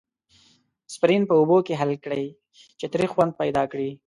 [0.89, 2.23] اسپرین په اوبو کې حل کړئ
[2.79, 3.91] چې تریخ خوند پیدا کړي.